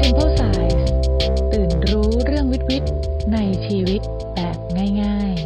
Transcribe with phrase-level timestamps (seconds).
[0.00, 0.78] Simple Size
[1.52, 2.92] ตื่นรู้เรื่องวิทย์วิทย์
[3.32, 4.00] ในชีวิต
[4.34, 4.56] แบบ
[5.00, 5.42] ง่าย ๆ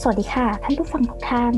[0.00, 1.54] สวัสดีค่ะ ท่านผู้ฟังทุกท่าน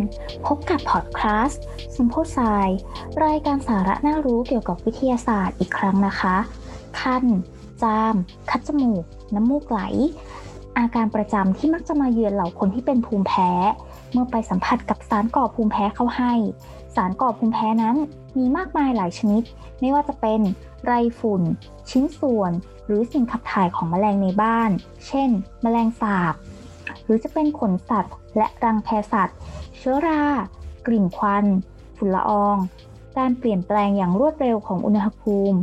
[0.46, 1.60] พบกับพอดคาสต์
[1.94, 2.78] Simple Science
[3.24, 6.36] รายการสาระน่ารู้เกี่ยวกับวิทยาศาสตร์อีกครั้งนะคะ
[7.00, 7.24] คัน
[7.82, 8.14] จาม
[8.50, 9.02] คัดจมูก
[9.34, 9.80] น้ำมูกไหล
[10.78, 13.50] อาการประจำที่มักจะมาเยือนเหล่าคนที่เป็นภูมิแพ้
[14.12, 16.32] เมื่อไปสัมผัสกับสารก่อภูมิแพ้เข้าให้
[16.96, 17.96] สารก่อภูมิแพ้นั้น
[18.38, 19.42] มีมากมายหลายชนิด
[19.80, 20.40] ไม่ว่าจะเป็น
[20.86, 21.42] ไรฝุ่น
[21.90, 22.52] ชิ้นส่วน
[22.86, 24.70] หรือสิ่งขับถ่ายของแมลงในบ้าน
[25.06, 25.30] เช่น
[25.62, 26.34] แมลงสาบ
[27.04, 29.36] หรือจะเป็นขนสัตว์ และรังแพสัตว์
[29.78, 30.22] เชื้อรา
[30.86, 31.44] กลิ่นควัน
[31.96, 32.56] ฝุ่นละออง
[33.18, 35.58] การเปลี่ยนแปลงอย่างรวดเร็วของอุณหภูมิ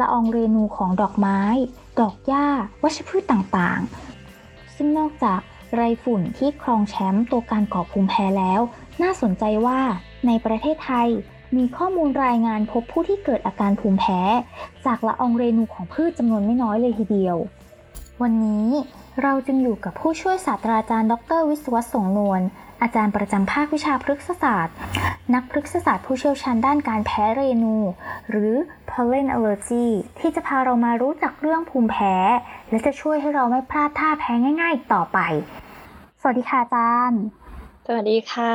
[0.00, 1.40] ละอองเรนูของดอกไม้
[2.00, 2.46] ดอกหญ้า
[2.82, 5.40] วัชพืชต่างๆ ซึ่งนอกจาก
[5.74, 8.60] ไรฝุ่นที่ครองแชมป์ตัวการก่อภูมิแพ้แล้ว
[9.02, 9.80] น่าสนใจว่า
[10.26, 11.08] ในประเทศไทย
[11.56, 14.20] มีข้อมูลรายงานพบผู้ที่เกิดอาการภูมิแพ้
[14.86, 17.36] จากละอองเรนูของพืชจำนวนไม่น้อยเลยทีเดียว
[18.22, 18.68] วันนี้
[19.22, 22.40] เราจึงอยู่กับผู้ช่วยศาสตราจารย์ ดร วิศวัตสงนวล
[22.82, 24.76] อาจารย์ประจำภาควิชาพฤกษศาสตร์
[25.34, 27.76] นักพฤกษศาสตร์ผู้เชี่ยวชาญด้านการแพ้เรนู
[28.30, 28.54] หรือ
[28.90, 29.86] pollen allergy
[30.18, 32.14] ที่จะพาเรามารู้จักเรื่องภูมิแพ้
[32.70, 35.18] และจะช่วยให้เราไม่พลาดท่าแพ้ง่าย ๆ ต่อไป
[36.20, 37.20] สวัสดีค่ะอาจารย์
[37.86, 38.54] สวัสดีค่ะ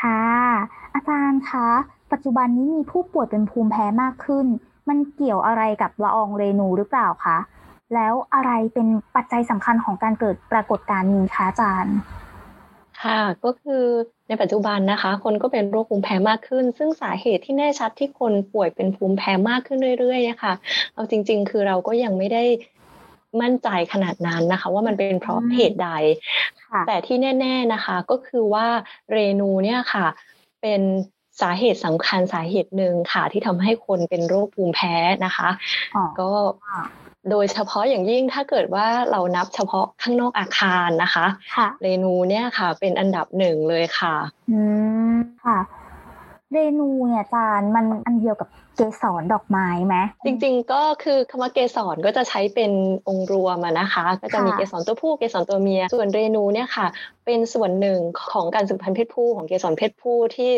[0.00, 1.68] ค่ะ อาจารย์คะ
[2.12, 4.46] ปัจจุบันนี้มีผู้ป่วยเป็นภูมิแพ้มากขึ้น
[4.88, 7.38] มันเกี่ยวอะไรกับละอองเรนูหรือเปล่าคะ
[7.94, 11.96] แล้วอะไรเป็นปัจจัยสำคัญของการเกิดปรากฏการณ์นี้คะอาจารย์
[13.02, 13.84] ค่ะก็คือ
[14.28, 20.52] ในปัจจุบันนะคะ คนก็เป็นโรคภูมิแพ้มากขึ้น ซึ่งสาเหตุที่แน่ชัดที่คนป่วยเป็นภูมิแพ้มากขึ้นเรื่อยๆนะคะ
[20.94, 22.44] เอาจริง ๆ คือเราก็ยังไม่ได้
[23.40, 25.90] มั่นใจขนาดนั้นนะคะ ว่ามันเป็นเพราะเหตุใด
[26.86, 28.66] แต่ที่แน่ ๆนะคะ ก็คือว่า
[29.10, 30.06] เรนูเนี่ยค่ะ
[30.62, 30.80] เป็น
[31.40, 35.48] สาเหตุสำคัญสาเหตุหนึ่งค่ะ ที่ทำให้คนเป็นโรคภูมิแพ้นะคะ
[36.20, 36.30] ก็
[37.30, 44.14] โดยเฉพาะอย่างยิ่งถ้าเกิดว่าเรานับเฉพาะข้างนอกอาคารนะคะค่ะเรนูเนี่ยค่ะ เป็นอันดับหนึ่งเลยค่ะ
[44.50, 44.60] อื
[45.14, 45.58] มค่ะ
[46.52, 52.72] เรนูเนี่ยจานมันอันเดียวกับเกสรดอกไม้ไหมจริงๆก็คือคำว่าเกสรก็จะใช้เป็น
[53.08, 56.86] องค์รวมนะคะ ก็จะมีเกสรตัวผู้เกสรตัวเมีย ส่วนเรนูเนี่ยค่ะ
[57.26, 58.00] เป็นส่วนหนึ่ง
[58.32, 60.52] ของการสืบพันธุ์เพศผู้ของเกสรเพศผู้ที่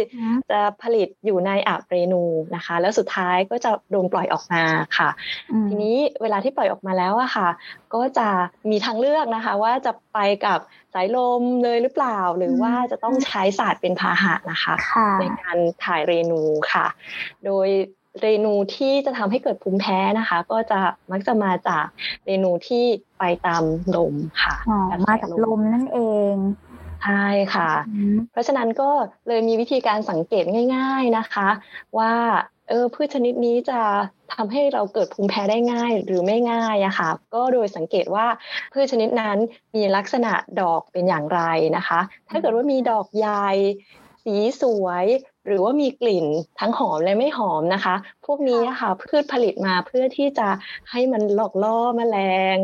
[0.50, 2.22] จะผลิตอยู่ในอะเรนู
[2.54, 4.64] นะคะ แล้วสุดท้ายก็จะโดนปล่อยออกมา
[4.98, 5.08] ค่ะ
[5.68, 7.48] ทีนี้เวลาที่ปล่อยออกมาแล้วอะค่ะ
[7.94, 8.28] ก็จะ
[8.70, 10.58] มีทางเลือกนะคะ ว่าจะไปกับ
[10.94, 14.74] สายลมเลยหรือเปล่า หรือว่าจะต้องใช้ศาสตร์เป็นพาหะนะคะ
[15.20, 16.40] ในการถ่ายเรนู
[16.72, 16.86] ค่ะ
[17.46, 17.68] โดย
[18.20, 20.80] เรนูที่จะทำให้เกิดภูมิแพ้นะคะ ก็จะ
[21.10, 21.84] มักจะมาจาก
[22.24, 22.84] เรนูที่
[23.18, 23.62] ไปตาม
[23.96, 24.54] ลมค่ะ
[25.06, 25.98] มาจากลมนั่นเอ
[26.32, 26.34] ง
[27.04, 27.70] ใช่ค่ะ
[28.32, 28.90] เพราะฉะนั้นก็
[29.28, 30.44] เลยมีวิธีการสังเกต
[30.76, 31.48] ง่าย ๆนะคะ
[31.98, 32.12] ว่า
[32.68, 33.80] เออพืชชนิดนี้จะ
[34.34, 38.26] ทำให้เราเกิดภูมิแพ้ได้ง่ายหรือไม่ง่ายอะค่ะก็โดยสังเกตว่า
[38.72, 39.36] พืชชนิดนั้น
[39.74, 41.40] มีลักษณะดอกเป็นอย่างไร
[41.76, 43.48] นะคะ ถ้าเกิดว่ามีดอกใหญ่
[44.24, 45.06] สีสวย
[45.46, 46.26] หรือว่ามีกลิ่น
[46.60, 47.94] ทั้งหอมและไม่หอมนะคะ
[48.26, 50.48] พวกนี้ค่ะพืชผลิตมาเพื่อที่จะ
[50.90, 52.18] ให้มันหลอกล่อมแมล
[52.56, 52.58] ง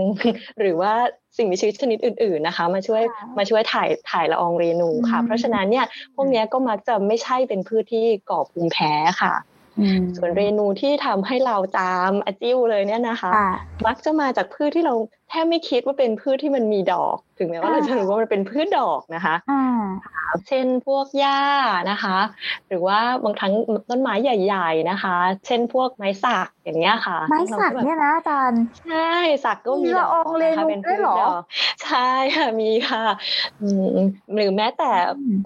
[0.61, 0.93] หรือว่า
[1.37, 3.03] สิ่งมีชีวิตชนิดอื่น ๆนะคะ มาช่วย
[3.39, 8.93] มาช่วยถ่ายถ่ายละอองเรนูค่ะ เพราะฉะนั้นเนี่ยพวกนี้ก็มักจะไม่ใช่เป็นพืชที่ก่อภูมิแพ้
[9.23, 9.35] ค่ะ
[10.17, 13.31] ส่วนเรนูที่ทำให้เราจามอจิ้วเลยเนี่ยนะคะ
[13.87, 14.95] มักจะมาจากพืชที่เรา
[15.31, 19.35] แทบไม่คิดว่าเป็นพืชที่มันมีดอก ถึงแม้ว่าเราจะรู้ว่ามันเป็นพืชดอกนะคะ
[20.49, 21.41] เช่นพวกหญ้า
[21.91, 22.19] นะคะ
[22.69, 23.53] หรือว่าบางครั้ง
[23.91, 29.13] ต้นไม้ใหญ่ๆนะคะ เช่นพวกไม้สักอย่างเงี้ยค่ะ ไม้สักเนี่ยนะอาจารย์ใช่
[29.45, 31.43] สักก็มีดอกนะคะเป็นพืชดอก
[31.85, 33.05] ใช่ค่ะมีค่ะ
[34.37, 34.93] หรือแม้แต่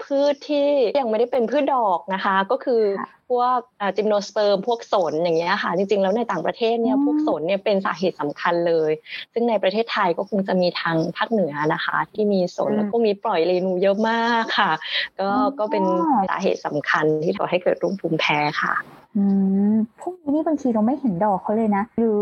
[0.05, 0.69] พืชที่
[1.01, 2.83] ยังไม่ได้เป็นพืชดอกนะคะ ก็คือ
[3.31, 3.59] พวก
[3.97, 8.91] จิมโนสเปิร์มพวกสนอย่างเงี้ยค่ะ จริงๆ แล้วในต่างประเทศเนี่ยพวกสนเนี่ยเป็นสาเหตุสำคัญเลย
[9.33, 14.73] ซึ่งในประเทศไทยก็คงจะมีทางภาคเหนือนะคะ ที่มีสนแล้วพวกนี้ปล่อยเรนูเยอะมากค่ะ
[15.21, 15.85] ก็ก็เป็น
[16.29, 18.75] สาเหตุสำคัญที่ทำให้เกิดรุ่มภูมิแพ้ค่ะ
[19.17, 19.25] อื
[19.73, 22.19] มพวกนี้นี่บางทีเราไม่เห็นดอกเขาเลยนะหรือ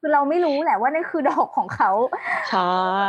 [0.00, 1.90] คือเราไม่รู้แหละว่านี่คือดอกของเขา
[2.50, 3.06] ใช่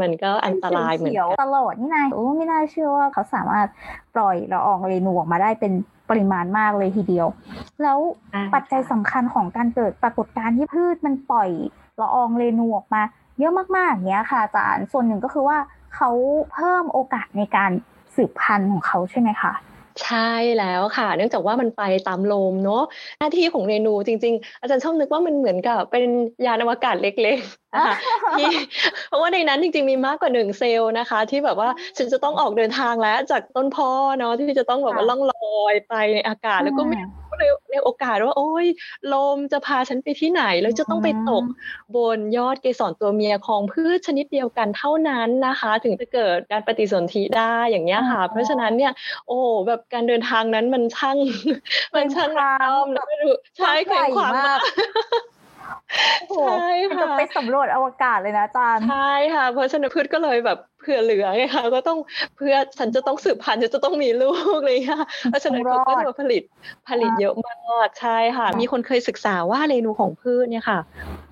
[0.00, 3.68] มันก็อันตรายเหมือนกันตลอดนี่นายโอ้ไม่น่าเชื่อว่าเขาสามารถ
[4.14, 5.72] ปล่อยละอองเรนูออกมาได้เป็น
[6.10, 7.26] ปริมาณมากเลยทีเดียว
[7.82, 7.98] แล้ว
[8.54, 11.50] ปัจจัยสำคัญของการเกิดปรากฏการณ์ที่พืชมันปล่อย
[12.00, 13.02] ละอองเรนูออกมา
[13.38, 15.58] เยอะมากๆอย่างเงี้ยค่ะอาจารย์ส่วนหนึ่งก็คือว่า
[15.94, 16.10] เขา
[16.52, 17.70] เพิ่มโอกาสในการ
[18.16, 19.52] สืบพันธุ์ของเขาใช่ไหมคะ
[20.04, 22.82] ใช่แล้วค่ะ เนื่องจากว่ามันไปตามลมเนาะ
[23.18, 26.04] หน้าที่ของเรนูจริง ๆ อาจารย์ชอบนึกว่ามันเหมือนกับเป็น
[26.46, 28.46] ยานอวกาศเล็กๆที่
[29.08, 36.96] เพราะว่าในนั้นจริง ๆมีมากกว่าหนึ่งเซลล์นะคะ ที่แบบว่าฉันจะต้องออกเดินทางแล้วจากต้นพ่อเนาะที่จะต้องแบบว่าล่องลอยไปในอากาศแล้วก็ไม่
[37.38, 38.66] ในในโอกาสว่า โอ้ย
[39.12, 41.44] ลมจะพาฉันไปที่ไหน แล้วจะต้องไปตก
[41.96, 48.92] บนยอดเกสรตัวเมียของพืชชนิดเดียวกันเท่านั้นนะคะ ถึงจะเกิดการปฏิสนธิได้อย่างเงี้ยค่ะ เพราะฉะนั้นเนี่ย
[49.28, 51.18] โอ้แบบการเดินทางนั้นมันช่าง
[51.94, 53.06] มันช่างน้ำแล้ว
[53.58, 54.60] ใช่เคว้งคว้างมาก
[56.36, 56.66] ใช่
[56.96, 61.98] ค่ะจะไปสำรวจอวกาศเลยนะอาจารย์ใช่ค่ะ เพราะฉะนั้นพืชก็เลยแบบเผื่อเหลือไงคะก็ต้อง
[62.36, 66.42] เพื่อฉันจะต้องสืบพันธุ์จะต้องมีลูกเลยค่ะเพราะฉะนั้นเขาก็จะผลิต
[66.88, 70.78] ผลิตเยอะมากใช่ค่ะ มีคนเคยศึกษาว่าเรนูของพืชเนี่ยค่ะ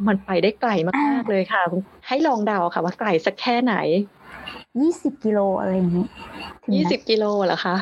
[0.06, 1.62] มันไปได้ไกลมากๆเลยค่ะ
[2.08, 3.74] ให้ลองเดาค่ะ ว่าไกลสักแค่ไหน
[4.80, 6.06] ยี่สิบกิโลอะไรอย่างนี้
[6.74, 7.76] ยี่สิบกิโลเหรอคะ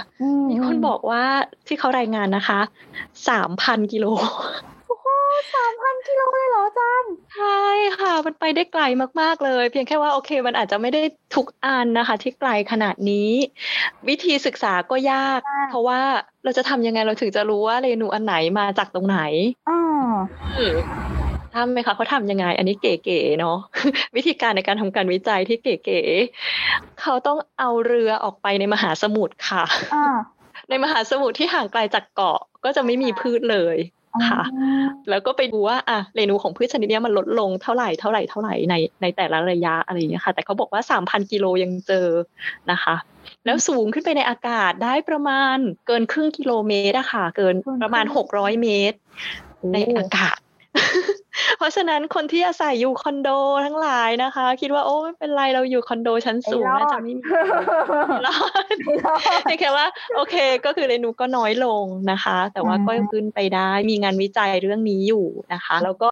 [0.50, 1.23] มีคนบอกว่า
[1.67, 2.61] ที่เขารายงานนะคะ
[3.29, 4.07] สามพันกิโล
[5.55, 7.61] สามพันกิโลเลยเหรออาจารย์ใช่
[7.99, 8.83] ค่ะ มันไปได้ไกล
[9.21, 11.03] มากๆเลย เพียงแค่ว่าโอเค มันอาจจะไม่ได้
[11.35, 13.31] ทุกอันนะคะ ที่ไกลขนาดนี้
[14.09, 15.41] วิธีศึกษาก็ยาก
[15.71, 16.01] เพราะว่า
[16.45, 19.21] เราจะทำยังไงเราถึงจะรู้ว่าเรนูอันไหนมาจากตรงไหน
[19.69, 19.79] อ๋อ
[21.55, 23.59] ทำไหมคะเขาทำยังไง อันนี้เก๋ๆเนาะ
[24.17, 29.65] วิธีการในการทำการวิจัยที่เก๋ๆเขาต้องเอาเรือออกไปในมหาสมุทรค่ะ
[30.69, 33.77] ในมหาสมุทรที่ห่างไกลจากเกาะก็จะไม่มีพืชเลย
[34.28, 34.43] ค่ะ
[35.11, 42.08] แล้วก็ไปดูว่าอะเรนูของพืชชนิดนี้มันลดลงเท่าไหร่เท่าไหร่เท่าไหร่ในในแต่ละระยะอะไรอย่างเงี้ยค่ะ แต่เขาบอกว่าสามพันกิโลยังเจอ
[42.70, 42.94] นะคะ
[43.46, 45.56] แล้วสูงขึ้นไปในอากาศได้ประมาณ
[45.87, 48.99] เกินครึ่งกิโลเมตรอะค่ะ เกินประมาณหกร้อยเมตร
[49.72, 50.38] ในอากาศ
[51.59, 53.29] เพราะฉะนั้นคนที่อาศัยอยู่คอนโด
[53.65, 57.23] ทั้งหลายนะคะ คิดว่าโอ้ไม่เป็นไรเราอยู่คอนโดชั้นสูงน่าจะไม่มี
[58.27, 58.37] รอ
[59.51, 59.87] ดแค่ว่า
[60.17, 60.35] โอเค
[60.65, 66.09] ก็คือเรนูก็น้อยลงนะคะ แต่ว่าก็ขึ้นไปได้มีงานวิจัยเรื่องนี้อยู่นะคะ แล้วก็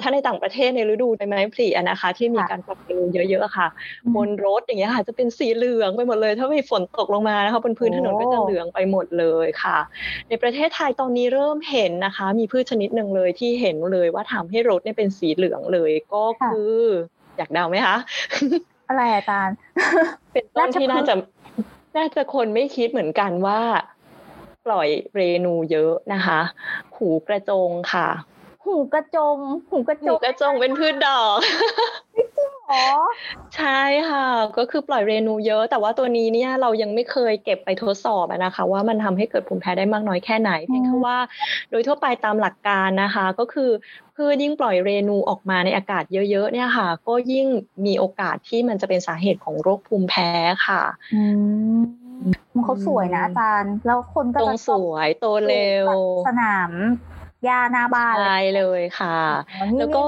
[0.00, 3.68] ถ้าในต่างประเทศในฤดูใบไม้ผลินะคะ ที่มีการปรับปรุงเยอะๆค่ะ
[4.16, 9.78] บนรถอย่างเงี้ยค่ะจะเป็นสีเหลืองไปหมดเลย ถ้ามีฝนตกลงมานะคะบนพื้นถนนก็จะเหลืองไปหมดเลยค่ะ
[10.28, 16.78] ในประเทศไทยตอนนี้เริ่มเห็นนะคะ มีพืชชนิดหนึ่งเลยที่เห็นเลยว่าทำให้รถเนี่ยเป็นสีเหลืองเลยก็คือ
[17.36, 17.96] อยากเดาไหมคะ
[18.88, 19.56] อะไรอาจารย์
[20.32, 21.14] เป็นต้นที่น่าจะ
[21.96, 23.60] น่าจะคนไม่คิดเหมือนกันว่า
[24.66, 26.40] ปล่อยเรนูเยอะนะคะ
[26.96, 28.08] หูกระจงค่ะ
[28.68, 29.38] หูกระจง
[29.70, 31.38] หูกระจงหูกระจงเป็นพืชดอก
[32.70, 32.84] อ๋อ
[33.56, 33.80] ใช่
[34.10, 34.26] ค่ะ
[34.58, 41.18] ก็คือปล่อยเรนูเยอะ แต่ว่าตัวนี้เนี่ยเรายังไม่เคยเก็บไปทดสอบนะคะ ว่ามันทำให้เกิดภูมิแพ้ได้มากน้อยแค่ไหนเพียงแค่ว่า
[41.70, 43.70] โดยทั่วไปตามหลักการนะคะ ก็คือ
[44.16, 47.46] พืชยิ่งปล่อยเรนูออกมาในอากาศเยอะๆเนี่ยค่ะ ก็ยิ่ง
[47.86, 50.30] มีโอกาสที่มันจะเป็นสาเหตุของโรคภูมิแพ้
[50.66, 50.82] ค่ะ
[52.54, 55.86] มันเขาสวยนะอาจารย์ แล้วคนก็จะสวยโตเร็ว
[56.28, 56.72] สนาม
[57.44, 59.18] หญ้าหน้าบ้านใช่เลยค่ะ
[59.78, 60.04] แล้วก็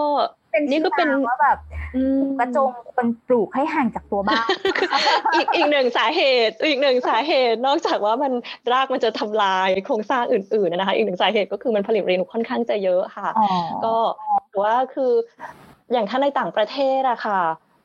[0.71, 1.59] นี่ก็เป็นว่าแบบ
[2.39, 4.47] กระจงคนปลูกให้ห่างจากตัวบ้าน
[5.35, 8.33] อีกอีกหนึ่งสาเหตุ อีกหนึ่งสาเหตุ นอกจากว่ามัน
[8.73, 13.29] รากมันจะทำลายโครงสร้างอื่นๆนะคะ อีกหนึ่งสาเหตุก็คือมันผลิตเรนูค่อนข้างจะเยอะค่ะ
[13.85, 13.95] ก็
[14.63, 15.13] ว่าคือ
[15.93, 17.41] อย่างถ้าในต่างประเทศอะค่ะ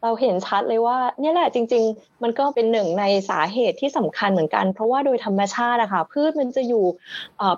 [0.06, 6.86] เราเห็นชัดเลยว่านี่แหละจริง ๆ มันก็เป็นหนึ่งในสาเหตุที่สำคัญเหมือนกัน เพราะว่าโดยธรรมชาตินะคะพืชมันจะอยู่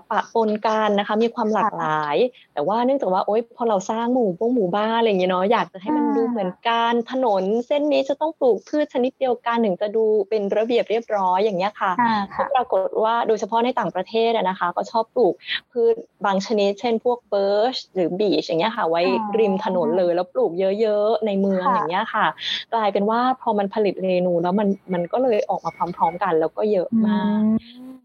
[0.10, 2.16] ปะปนกันนะคะมีความหลากหลาย
[2.54, 11.92] แต่ว่าเนื่องจากว่าโอ๊ยพอเราสร้างหมู่พวกหมู่บ้านอะไรอย่างเงี้ยเนาะอยากจะให้มันดูเหมือนกันถนน เส้นนี้จะต้องปลูกพืชชนิดเดียวกันถึงจะดูเป็นระเบียบเรียบร้อยอย่างเงี้ยค่ะ
[12.38, 15.34] ก็ปรากฏว่าโดยเฉพาะในต่างประเทศนะคะ ก็ชอบปลูก
[15.72, 19.02] พืชบางชนิด เช่น พวกเบิร์ชหรือบีชอย่างเงี้ยค่ะ ไว้
[19.40, 20.52] ริมถนนเลยแล้วปลูก
[20.82, 22.26] เยอะ ๆ ในเมืองอย่างเงี้ยค่ะ
[22.74, 27.42] กลายเป็นว่าพอมันผลิตเรนูแล้วมันมันก็เลยออกมาพร้อม ๆ กัน แล้วก็เยอะมาก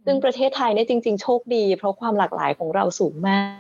[0.05, 3.55] ซึ่งประเทศไทยเนี่ยจริง ๆ โชคดี เพราะความหลากหลายของเราสูงมาก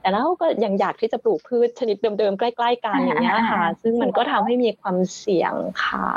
[0.00, 5.54] แต่แล้วก็ยังอยากที่จะปลูกพืชชนิดเดิมๆ ใกล้ๆกันอย่างเงี้ยค่ะ ซึ่งมันก็ทำให้มีความเสี่ยง
[5.84, 6.08] ค่ะ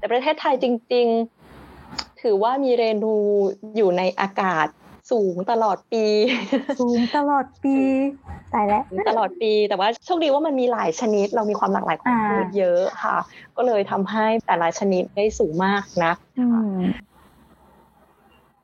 [0.00, 1.06] ต่ประเทศไทยจริง
[1.64, 3.14] ๆ ถือว่ามีเรนู
[3.76, 4.66] อยู่ในอากาศ
[5.10, 6.04] สูงตลอดปี
[6.80, 7.76] สูงตลอดปี
[8.54, 13.16] ตายแล้วตลอดปีแต่ว่าโชคดีว่ามันมีหลายชนิด เรามีความหลากหลายของพืชเยอะค่ะ
[13.56, 16.12] ก็เลยทำให้แต่ละชนิดได้สูงมากนะ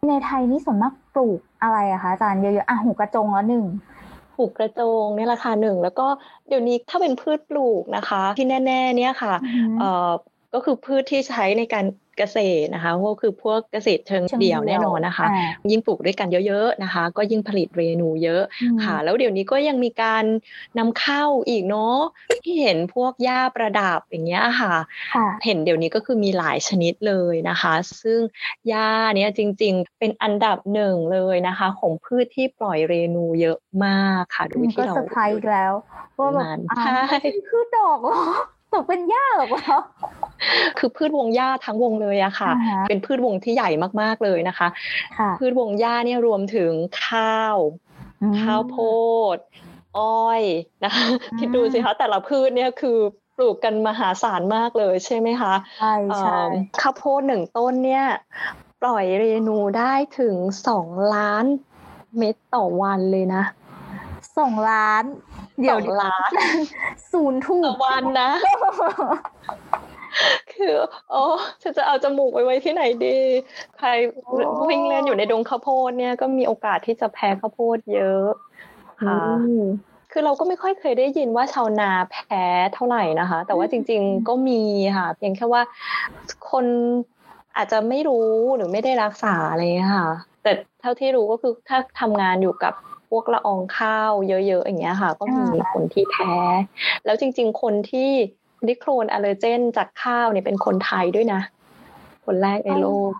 [0.08, 3.64] ในไทยนี่ส่วนมากปลูกอะไรอะคะอาจารย์เยอะๆอะหูกระจงแล้วหนึ่ง
[4.36, 6.06] หูกระจงเนี่ยราคาหนึ่งแล้วก็
[6.48, 9.34] เดี๋ยวนี้ถ้าเป็นพืชปลูกนะคะ ที่แน่ ๆ เนี่ยค่ะ
[9.78, 10.10] เอ่อ
[10.54, 11.84] ก็คือพืชที่ใช้ในการ
[12.20, 20.24] เกษตรนะคะก็คือพวกเกษตรเชิงเชิงเดี่ยวเดี่ยวแน่นอนนะคะอ่ายิ่งปลูกด้วยกันเยอะๆนะคะ ก็ยิ่งผลิตเรนูเยอะอืมค่ะ แล้วเดี๋ยวนี้ก็ยังมีการ
[20.78, 21.98] นำเข้าอีกเนาะ
[22.44, 24.74] ที่เห็นพวกหญ้าประดับอย่างเงี้ยค่ะ
[25.14, 28.20] ค่ะ เห็นเดี๋ยวนี้ก็คือมีหลายชนิดเลยนะคะ ซึ่ง
[28.68, 35.72] หญ้าเนี่ยจริง ๆ เป็นอันดับหนึ่งเลยนะคะ ของพืชที่ปล่อยเรนูเยอะมากค่ะโดยก็ที่เราเซอร์ไพรส์อีกแล้ว
[36.18, 38.22] ว่าแบบมันอ้าวใช่นี่คือดอกเหรอ
[38.72, 39.46] ตกเป็นหญ้าเหรอ
[40.78, 43.70] คือพืชวงหญ้าทั้งวงเลยอะค่ะอ่าฮะเป็นพืชวงที่ใหญ่
[44.00, 44.68] มากๆเลยนะคะ
[45.18, 46.72] ค่ะพืชวงหญ้าเนี่ยรวมถึง
[47.04, 47.56] ข้าว
[48.22, 48.78] อืมข้าวโพ
[49.34, 49.36] ด
[49.98, 50.42] อ้อย
[50.84, 52.98] นะคะอืมคิดดูสิคะแต่ละพืชเนี่ยคือ
[53.36, 58.04] ปลูกกันมหาศาลมากเลยใช่ไหมคะใช่ใช่เอิ่มข้าวโพดหนึ่งต้นเนี่ย
[58.82, 60.36] ปล่อยเรนูได้ถึง
[60.68, 61.44] สองล้าน
[62.16, 63.42] เม็ดต่อวันเลยนะ
[64.38, 65.04] สองล้าน
[65.60, 66.30] เดี๋ยวสองล้าน
[67.12, 68.30] ศูนย์ถูต่อกวันนะ
[70.52, 70.74] คือ
[71.10, 71.22] โอ้
[71.62, 73.18] ฉันจะเอาจมูกไปไว้ที่ไหนดี
[73.78, 74.22] ใครโอ้
[74.70, 78.28] วิ่งเล่นอยู่ในดงข้าวโพดเนี่ยก็มีโอกาสที่จะแพ้ข้าวโพดเยอะ
[79.02, 79.64] ค่ะอืม
[80.12, 84.62] คือเราก็ไม่ค่อยเคยได้ยินว่าชาวนาแพ้เท่าไหร่นะคะ แต่ว่าจริง ๆก็มี
[84.96, 85.62] ค่ะ เพียงแค่ว่า
[86.50, 86.66] คน
[87.56, 88.26] อาจจะไม่รู้
[88.56, 90.08] หรือไม่ได้รักษาอะไรอย่างเงี้ยค่ะ
[90.42, 92.74] แต่เท่าที่รู้ก็คือถ้าทำงานอยู่กับ
[93.10, 96.32] พวกละอองข้าวเยอะๆอย่างเงี้ยค่ะ ก็มีอ่าคนที่แพ้
[97.04, 98.10] แล้วจริง ๆ คนที่
[98.68, 101.40] ดิโครนอะเลอร์เจนจากข้าวเนี่ยเป็นคนไทยด้วยนะ
[102.26, 103.12] คนแรกในโลก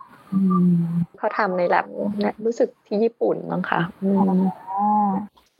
[1.19, 1.87] เขาทำในแลบ
[2.45, 4.17] รู้สึกที่ญี่ปุ่นมั้งคะอืม
[4.71, 4.85] อ๋อ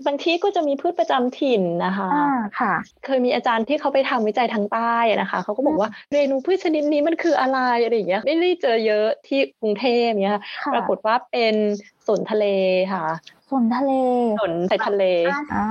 [0.07, 2.27] บางที่ก็จะมีพืชประจำถิ่นนะคะอ่า
[2.61, 2.73] ค่ะ
[3.05, 11.55] เคยมีอาจารย์ที่เขาไปทำวิจัยทางใต้อะนะคะ เขาก็บอกว่าเรนูพืชชนิดนี้มันคืออะไรอะไรอย่างเงี้ย ไม่ได้เจอเยอะที่กรุงเทพเนี้ยค่ะปรากฏว่าเป็น
[12.07, 12.47] สนทะเล
[12.93, 13.05] ค่ะ
[13.51, 13.93] สนทะเล
[14.41, 15.05] สนใส่ทะเล
[15.55, 15.67] อ่า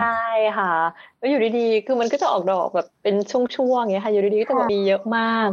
[0.00, 0.24] ใช่
[0.58, 0.72] ค่ะ
[1.18, 5.48] แล้วอยู่ดีๆ คือมันก็จะออกดอกแบบเป็นช่วงๆอย่างเงี้ยค่ะ อยู่ดีๆก็จะแบบค่ะมีเยอะมาก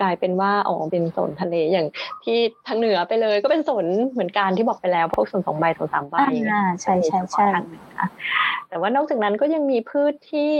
[0.00, 1.86] กลายเป็นว่าอ๋อเป็นสนทะเลอย่าง
[2.24, 8.00] ที่ทางเหนือไปเลย ก็เป็นสนเหมือนกันที่บอกไปแล้วพวกสนสองใบสนสามใบอย่างเงี้ยอ่าใช่ใช่ใช่ทางเหนือ
[8.68, 10.52] แต่ว่านอกจากนั้นก็ยังมีพืชที่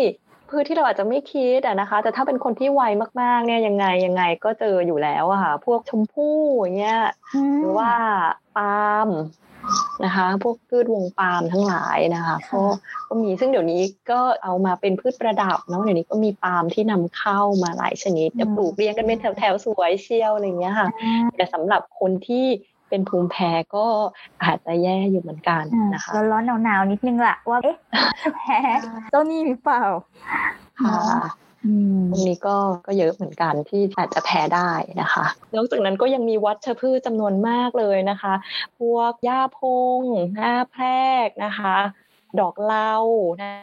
[0.50, 2.83] พืชที่เราอาจจะไม่คิดอะนะคะ แต่ถ้าเป็นคนที่ไว
[3.21, 7.00] มากๆ เนี่ยยังไงยังไงก็เจออยู่แล้วอะค่ะ พวกชมพู่อย่างเงี้ย
[7.52, 7.91] มหรือว่า
[8.57, 9.09] ปาล์ม
[10.04, 12.62] นะคะ พวกพืชวงปาล์มทั้งหลายนะคะค่ะก็
[13.08, 22.46] ก็มีซึ่งเดี๋ยวนี้ก็เอามาเป็นพืชประดับเนาะเดี๋ยวนี้ก็มีปาล์มที่นำเข้ามาหลายชนิดจะปลูกเรียงกันเป็นแถวๆสวยเชียวอะไรอย่างเงี้ยค่ะอ่าแต่สำหรับคนที่
[22.88, 23.87] เป็นภูมิแพ้ก็
[24.44, 25.62] อาจจะแย่อยู่เหมือนกัน
[25.94, 27.76] นะคะร้อนร้อนๆหนาวๆนิดนึงละว่าเอ๊ะ
[28.20, 28.58] จะแพ้
[29.11, 29.84] เจ้านี่หรือเปล่า
[30.80, 31.51] ค่ะอืม
[32.11, 34.71] ตรงนี้ก็ก็เยอะเหมือนกันที่อาจจะแพ้ได้
[35.02, 35.25] นะคะ
[35.57, 38.35] นอกจากนั้นก็ยังมีวัชพืชจำนวนมากเลยนะคะ
[38.78, 39.61] พวกหญ้าพ
[39.99, 40.00] ง
[40.37, 40.85] หญ้าแพร
[41.26, 41.76] กนะคะ
[42.40, 42.92] ดอกเหลา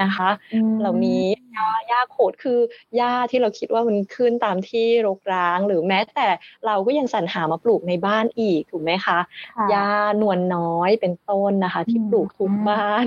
[0.03, 2.59] นะคะอืมเหล่านี้หญ้าหญ้าโขดคือ
[2.95, 6.27] หญ้าที่เราคิดว่ามันขึ้นตามที่รกร้าง หรือแม้แต่
[6.65, 9.19] เราก็ยังสรรหามาปลูกในบ้านอีกถูกไหมคะ
[9.57, 9.89] ค่ะหญ้า
[10.21, 13.05] นวลน้อยเป็นต้นนะคะ ที่อืมปลูกทุกบ้าน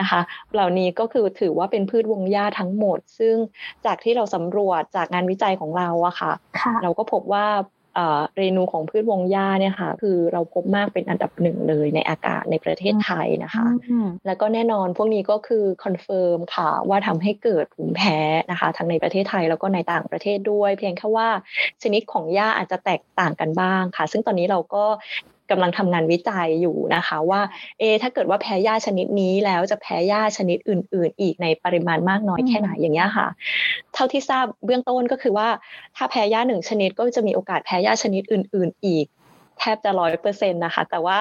[0.00, 0.20] นะคะ
[0.54, 3.36] เหล่านี้ก็คือถือว่าเป็นพืชวงหญ้าทั้งหมด ซึ่ง
[3.86, 7.46] จากที่เราสำรวจจากงานวิจัยของเราอะค่ะค่ะเราก็พบว่า
[7.94, 18.18] เอ่อเรณูของพืชวงหญ้าเนี่ยค่ะคือเราพบมากเป็นอันดับหนึ่งเลยในอากาศในประเทศไทยนะคะอืมแล้วก็แน่นอนพวกนี้ก็คือ confirm ค่ะว่าทำให้เกิดภูมิแพ้
[18.50, 21.28] นะคะ ทั้งในประเทศไทยแล้วก็ในต่างประเทศด้วย เพียงแค่ว่า
[21.82, 24.84] ชนิดของหญ้าอาจจะแตกต่างกันบ้างค่ะ ซึ่งตอนนี้เราก็
[25.50, 27.40] กำลังทำงานวิจัยอยู่นะคะว่า
[27.78, 33.28] เอะถ้าเกิดว่าแพ้หญ้าชนิดนี้แล้วจะแพ้หญ้าชนิดอื่น ๆ อีกในปริมาณมากน้อยแค่ไหนอย่างเงี้ยค่ะ
[33.94, 35.48] เท่าที่ทราบเบื้องต้นก็คือว่า
[35.96, 39.06] ถ้าแพ้หญ้าหนึ่งชนิดก็จะมีโอกาสแพ้หญ้าชนิดอื่น ๆ อีก
[39.58, 41.18] แทบจะร้อยเปอร์เซ็นต์นะคะ แต่ว่า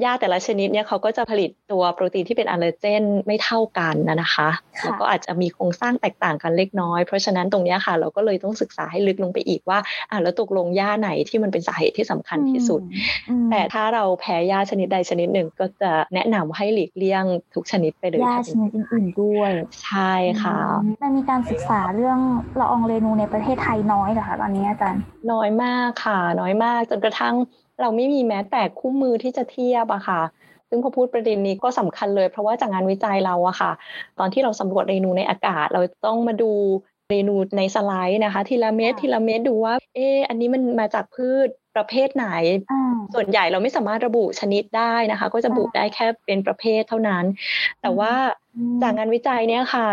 [0.00, 4.48] หญ้าแต่ละชนิดเนี่ยเขาก็จะผลิตตัวโปรตีนที่เป็นอะเลอร์เจนไม่เท่ากันนะนะคะ
[4.80, 9.78] ค่ะแล้วก็อาจจะมีโครงสร้างแตกต่างกันเล็กน้อย เพราะฉะนั้นตรงเนี้ยค่ะ เราก็เลยต้องศึกษาให้ลึกลงไปอีกว่า
[10.10, 12.80] อ่าแล้วตกลงหญ้าไหนที่มันเป็นสาเหตุที่สำคัญที่สุด
[13.28, 19.52] อืมแต่ถ้าเราแพ้หญ้าชนิดใดชนิดหนึ่ง ก็จะแนะนำให้หลีกเลี่ยงทุกชนิดไปเลยหญ้าค่ะชนิดอื่นๆด้วย
[19.84, 22.18] ใช่ค่ะอืมมันมีการศึกษาเรื่อง
[22.60, 25.00] ละอองเรนูในประเทศไทยน้อยเหรอคะตอนนี้อาจารย์
[25.32, 27.34] น้อยมากค่ะ น้อยมากจนกระทั่ง
[27.80, 30.20] เราไม่มีแม้แต่คู่มือที่จะเทียบอะค่ะ
[30.68, 33.72] ซึ่งพอพูดประเด็นนี้ก็สำคัญเลย เพราะว่าจากงานวิจัยเราอะค่ะ
[34.18, 36.50] ตอนที่เราสำรวจเรนูในอากาศ เราต้องมาดู
[37.08, 42.28] เรนูในสไลด์นะคะ ทีละเม็ดทีละเม็ดดูว่า เอออันนี้มันมาจากพืช ประเภทไหน
[42.72, 47.24] อ่าส่วนใหญ่เราไม่สามารถระบุชนิดได้นะคะ ก็จะระบุค่ะได้แค่เป็นประเภทเท่านั้น
[47.82, 48.12] แต่ว่า
[48.56, 49.88] อืมจากงานวิจัยเนี่ยค่ะ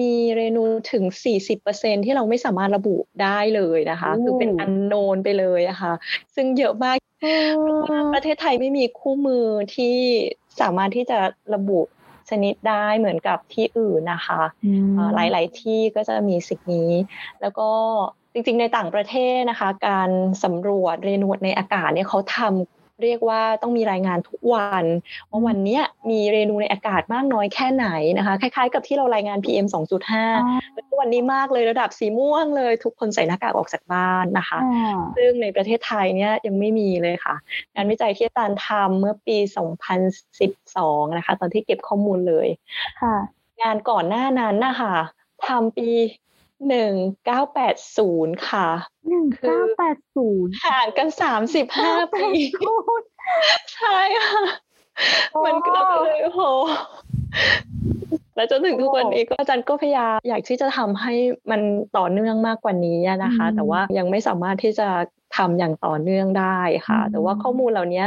[0.00, 1.04] มีเรนูถึง
[1.54, 5.92] 40%ที่เราไม่สามารถระบุได้เลยนะคะโอ้คือเป็นอันโนนไปเลยอะค่ะ
[6.34, 7.26] ซึ่งเยอะมากเอ
[7.98, 9.96] อประเทศไทยไม่มีคู่มือที่
[10.60, 11.18] สามารถที่จะ
[11.54, 11.80] ระบุ
[12.30, 16.92] ชนิดได้เหมือนกับที่อื่นนะคะอืมเอ่อหลาย ๆ ที่ก็จะมีสิ่งนี้
[17.40, 17.70] แล้วก็
[18.34, 20.10] จริงๆ ในต่างประเทศนะคะ การ
[20.44, 24.84] สำรวจเรนูในอากาศเนี่ยเขาทำเรียกว่าต้องมีรายงานทุกวัน
[25.30, 27.86] ว่าวันนี้มีเรนูในอากาศมากน้อยแค่ไหน
[28.18, 29.66] นะคะคล้ายๆ กับที่เรารายงาน PM
[30.24, 34.58] 2.5แล้ววันนี้มากเลยระดับสีม่วงเลย ทุกคนใส่หน้ากากออกจากบ้านนะคะ
[35.16, 37.34] ซึ่งในประเทศไทยเนี่ยยังไม่มีเลยค่ะ
[37.74, 39.36] งานวิจัยที่อาจารย์ทำเมื่อปี
[40.26, 42.48] 2012 นะคะ ตอนที่เก็บข้อมูลเลย
[43.62, 44.94] งานก่อนหน้านั้นนะคะ
[45.46, 45.88] ทำปี
[46.68, 46.92] หนึ่ง
[47.24, 48.68] เก้าแปดศูนย์ค่ะ
[49.08, 52.26] หนึ่งเก้าแปดศูนย์ห่างกันสามสิบห้าปี
[53.74, 54.44] ใช่ค่ะ
[55.44, 56.40] มันก็เลยโห
[58.36, 61.14] และจนถึงทุกวันนี้ก็อาจารย์ก็พยายามอยากที่จะทำให้
[61.50, 61.60] มัน
[61.98, 64.88] ต่อเนื่องมากกว่านี้นะคะ แต่ว่ายังไม่สามารถที่จะ
[65.36, 68.04] ทำอย่างต่อเนื่องได้ค่ะ แต่ว่าข้อมูลเหล่านี้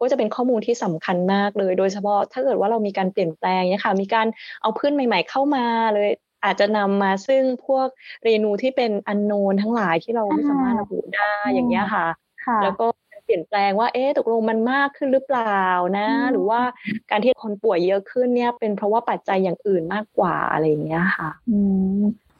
[0.00, 4.26] ก็จะเป็นข้อมูลที่สำคัญมากเลย โดยเฉพาะถ้าเกิดว่าเรามีการเปลี่ยนแปลงเนี่ยค่ะ มีการ
[4.62, 6.10] เอาพืชใหม่ ๆ เข้ามาเลย
[6.44, 7.86] อาจจะนำมาซึ่งพวก
[8.22, 12.06] เรนูที่เป็นอันโนนทั้งหลายที่เราไม่สามารถระบุได้อย่างเงี้ยค่ะ
[12.62, 12.86] แล้วก็
[13.24, 15.64] เปลี่ยนแปลงว่าเอ๊ะตกลงมันมากขึ้นหรือเปล่า
[15.98, 16.60] นะ หรือว่า
[17.10, 21.30] การที่คนป่วยเยอะขึ้นเนี่ย เป็นเพราะว่าปัจจัยอย่างอื่นมากกว่าอะไรอย่างเงี้ยค่ะ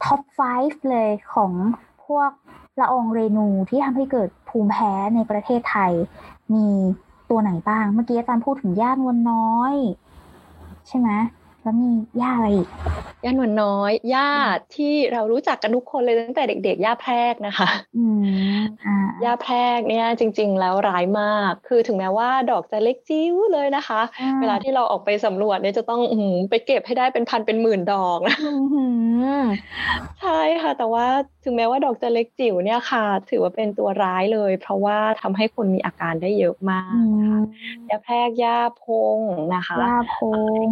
[0.03, 0.21] ท็อป
[0.55, 1.51] 5 เลยของ
[2.05, 2.29] พวก
[2.79, 5.91] ละอองเรนูที่ทำให้เกิดภูมิแพ้ในประเทศไทย
[6.53, 6.67] มี
[7.29, 9.75] ตัวไหนบ้าง เมื่อกี้อาจารย์พูดถึงย่านวันน้อย
[10.87, 11.09] ใช่ไหม
[11.65, 11.91] แล้วมี
[12.21, 12.67] ย่าอะไรอีก
[13.23, 14.29] ย่าหนวลน้อยย่า
[14.75, 18.05] ที่เรารู้จักกันทุกคนเลยตั้งแต่เด็ก ๆ ย่าแพรกนะคะอื
[18.53, 18.55] ม
[19.25, 24.01] ย่าแพรกเนี่ยจริง ๆ แล้วร้ายมาก คือถึงแม้ว่าดอกจะเล็กจิ้วเลยนะคะ
[24.39, 26.15] เวลาที่เราออกไปสำรวจเนี่ยจะต้องอ
[26.49, 28.37] ไปเก็บให้ได้เป็นพันเป็นหมื่นดอกนะ
[30.21, 31.07] ใช่ค่ะ แต่ว่า
[31.45, 37.43] ถึงแม้ว่าดอกจะเล็กจิ๋วเนี่ยค่ะ ถือว่าเป็นตัวร้ายเลย เพราะว่าทำให้คนมีอาการได้เยอะมาก
[37.89, 38.85] ยาแพรกยาพ
[39.17, 39.19] ง
[39.55, 40.15] นะคะยาพ
[40.65, 40.67] ง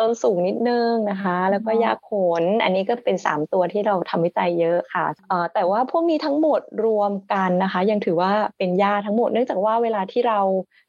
[0.00, 2.10] ต้นสูงนิดนึงนะคะ แล้วก็ยาข
[2.42, 5.06] น อันนี้ก็เป็นสามตัวที่เราทำวิจัยเยอะค่ะ
[5.54, 10.40] แต่ว่าพวกนี้ทั้งหมดรวมกันนะคะ ยังถือว่าเป็นยาทั้งหมด เนื่องจากว่าเวลาที่เรา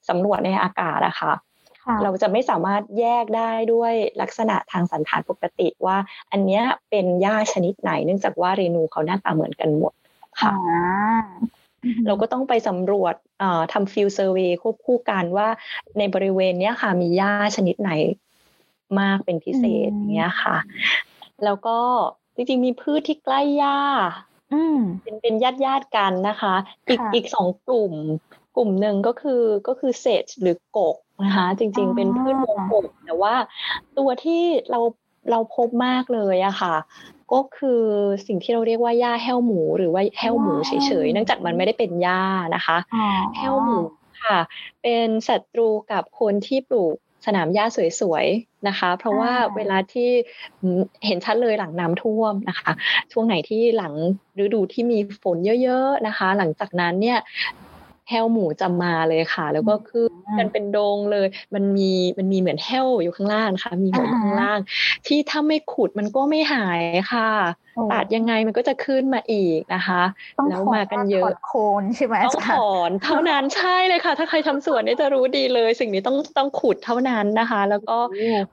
[0.09, 1.33] สำรวจในอากาศอะค่ะ
[2.03, 5.98] เราจะไม่สามารถแยกได้ด้วยลักษณะทางสัณฐานปกติว่า
[6.31, 9.93] อันนี้เป็นหญ้าชนิดไหน เนื่องจากว่าเรณูเขาหน้าตาเหมือนกันหมด
[10.41, 10.53] ค่ะ
[12.08, 13.15] เราก็ต้องไปสำรวจ
[13.74, 15.48] ทำ field survey ควบคู่กันว่า
[15.98, 17.91] ในบริเวณนี้ค่ะมีหญ้าชนิดไหน
[19.00, 20.58] มากเป็นพิเศษอย่างเงี้ยค่ะ
[21.43, 21.77] แล้วก็
[22.36, 23.79] จริงๆมีพืชที่ใกล้หญ้า
[25.03, 26.55] เป็นเป็นญาติญาติกันนะคะ
[26.88, 27.93] อีกอีกสองกลุ่ม
[28.56, 33.36] กลุ่มหนึ่งก็คือก็คือเศษหรือกกนะคะจริงๆ เป็นพืชวงกบแต่ว่า
[33.98, 34.79] ตัวที่เรา
[35.31, 36.75] เราพบมากเลยอะค่ะ
[37.33, 37.83] ก็คือ
[38.27, 42.24] สิ่งที่เราเรียกว่าหญ้าแห้วหมูหรือว่าแห้วหมูเฉยๆเนื่องจากมันไม่ได้เป็นหญ้า
[42.55, 42.77] นะคะ
[43.38, 43.79] แห้วหมู
[44.24, 44.38] ค่ะ
[44.83, 47.66] เป็นศัตรูกับคนที่ปลูกสนามหญ้า
[48.01, 50.09] สวยๆนะคะ เพราะว่าเวลาที่
[51.05, 52.72] เห็นชัดเลยหลังน้ำท่วมนะคะ
[53.12, 53.94] ช่วงไหนที่หลัง
[54.44, 57.20] ฤดูที่มีฝนเยอะ ๆนะคะ หลังจากนั้นเนี่ย
[58.09, 60.05] แห้วหมูจะมาเลยค่ะ แล้วก็คือ
[60.39, 64.59] มันเป็นโดงเลย มันมีมันมีเหมือนแห้วอยู่ข้างล่างค่ะมีหัวอยู่ข้างล่าง
[65.07, 67.29] ที่ถ้าไม่ขุดมันก็ไม่หายค่ะ
[67.92, 70.03] ตัดยังไงมันก็จะขึ้นมาอีกนะคะ
[70.50, 71.51] แล้วมากันเยอะโค
[71.82, 77.98] นใช่ไหมต้องถอนเท่านั้นใช่เลยค่ะ ถ้าใครทำสวนนี่จะรู้ดีเลย สิ่งนี้ต้องต้องขุดเท่านั้นนะคะ แล้วก็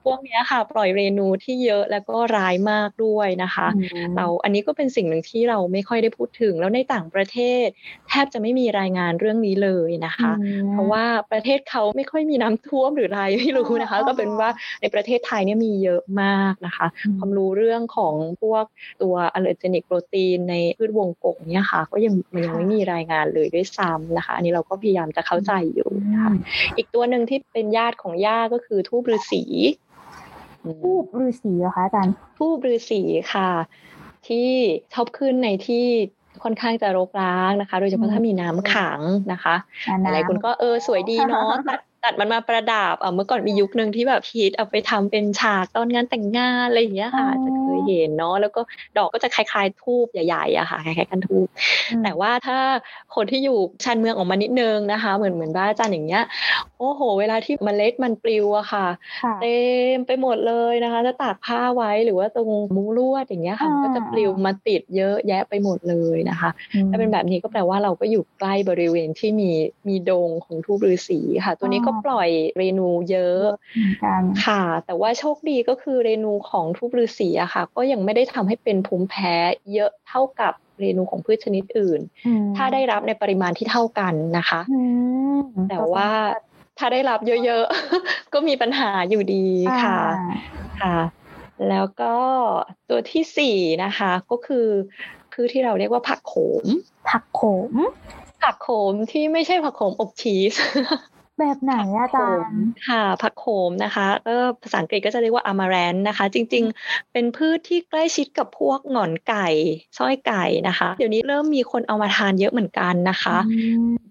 [0.03, 3.67] พวกนี้ค่ะ ปล่อยเรนูที่เยอะแล้วก็ร้ายมากด้วยนะคะ
[4.15, 7.67] เราอันนี้ก็เป็นสิ่งหนึ่งที่เราไม่ค่อยได้พูดถึง แล้วในต่างประเทศ
[8.09, 10.31] แทบจะไม่มีรายงานเรื่องนี้เลยนะคะ
[10.71, 14.49] เพราะว่าประเทศเขาไม่ค่อยมีน้ำท่วมหรืออะไรไม่รู้นะคะ ก็เป็นว่า
[14.81, 18.65] ในประเทศไทยเนี่ยมีเยอะมากนะคะ ความรู้เรื่องของพวก
[19.03, 26.33] ตัวอัลเลอร์เจนิกโปรตีนในพืชวงกบเนี่ยค่ะ ก็ยังมันยังไม่มีรายงานเลยด้วยซ้ำนะคะ อันนี้เราก็พยายามจะเข้าใจอยู่นะคะ
[26.77, 29.43] อีกตัวหนึ่งที่เป็นญาติของย่าก็คือทูบฤาษี
[30.83, 33.01] ทูบฤาษีเหรอคะอาจารย์ทูบฤาษี
[33.33, 33.49] ค่ะ
[34.27, 34.49] ที่
[34.93, 35.85] ชอบขึ้นในที่
[36.43, 38.99] ค่อนข้างจะรกร้างนะคะ โดยเฉพาะถ้ามีน้ำขัง
[39.31, 39.55] นะคะ
[40.05, 41.79] อะไรคุณก็เออสวยดีเนาะตัด
[42.19, 48.61] มันมาประดับเมื่อก่อนมียุคหนึ่งที่แบบฮิตเอาไปทำเป็นฉากตอนงานแต่งงานอะไรอย่างเงี้ยค่ะจะเคยเห็นเนาะแล้วก็
[48.97, 51.47] ดอกก็จะคล้ายๆทูบใหญ่ๆอะค่ะคล้ายๆกันทูบ
[52.03, 52.57] แต่ว่าถ้า
[53.15, 56.23] คนที่อยู่ชันเมืองออกมานิดนึงนะคะ เหมือนเหมือนบ้านอาจารย์อย่างเงี้ย
[56.79, 58.87] โอ้โห เวลาที่มเมล็ดมันปลิวอะค่ะ
[59.41, 59.57] เต็
[59.95, 66.49] มไปหมดเลยนะคะถ้าตากผ้าไว้หรือว่าตรงมุ้งลวดอย่างเงี้ยค่ะก็จะปลิวมาติดเยอะแยะไปหมดเลยนะคะ
[66.89, 69.49] ถ้าเป็นแบบนี้ก็แปลว่าเราก็อยู่ใกล้บริเวณที่มี
[69.87, 73.43] มีดงของทูบฤาษีค่ะ ตัวนี้ก็ปล่อยเรนูเยอะ
[74.45, 79.33] ค่ะ แต่ว่าโชคดีก็คือเรนูของทูบฤาษีอะค่ะ ก็ยังไม่ได้ทำให้เป็นภูมิแพ้
[79.73, 81.99] เยอะเท่ากับเรนูของพืชชนิดอื่น
[82.55, 84.61] ถ้าได้รับในปริมาณที่เท่ากันนะคะ
[85.69, 86.09] แต่ว่า
[86.77, 89.47] ถ้าได้รับเยอะๆ ก็มีปัญหาอยู่ดี
[89.83, 89.99] ค่ะ
[90.81, 90.97] ค่ะ
[91.69, 92.15] แล้วก็
[92.89, 94.67] ตัวที่สี่นะคะ ก็คือ
[95.33, 96.65] พืชที่เราเรียกว่าผักโขม
[97.09, 97.73] ผักโขม
[98.43, 100.53] ผักโขมที่ไม่ใช่ผักโขมอบชีส
[101.39, 109.47] แบบไหนอะอาจารย์ค่ะ ผักโขมนะคะก็ภาษาอังกฤษก็จะเรียกว่าอามาแรนนะคะ จริง ๆ เป็นพืชที่ใกล้ชิดกับพวกหงอนไก่
[109.97, 113.37] ส้อยไก่นะคะ เดี๋ยวนี้เริ่มมีคนเอามาทานเยอะเหมือนกันนะคะ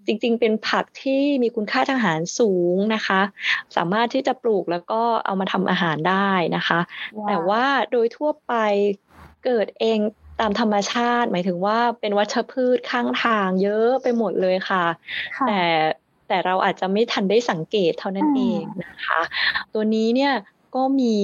[0.05, 3.21] จริงๆ เป็นผักที่มีคุณค่าทางอาหารสูงนะคะ
[3.75, 6.79] สามารถที่จะปลูกแล้วก็เอามาทำอาหารได้นะคะ
[7.27, 8.53] แต่ว่าโดยทั่วไป
[9.45, 9.99] เกิดเอง
[10.39, 14.83] ตามธรรมชาติ หมายถึงว่าเป็นวัชพืชข้างทางเยอะไปหมดเลยค่ะ
[15.37, 15.61] ค่ะแต่
[16.27, 19.21] แต่เราอาจจะไม่ทันได้สังเกตเท่านั้นอืมเองนะคะ
[19.73, 20.33] ตัวนี้เนี่ย
[20.75, 21.15] ก็มี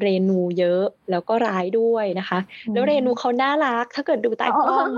[0.00, 2.38] เรนูเยอะแล้วก็ร้ายด้วยนะคะ
[2.72, 4.88] แล้วเรนูเขาน่ารัก ถ้าเกิดดูใต้กล้อง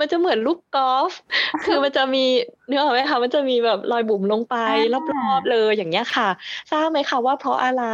[0.00, 1.12] มันจะเหมือนลูกกอล์ฟ
[1.64, 2.24] คือมันจะมี
[2.68, 6.28] เนื้ออกไหมคะมันจะมีแบบรอยบุ๋มลงไปอ่ารอบๆเลยอย่างเงี้ยค่ะ
[6.70, 7.84] ทราบไหมคะว่าเพราะอะไร